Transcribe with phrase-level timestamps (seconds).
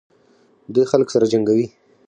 [0.73, 1.67] دوی خلک سره جنګوي.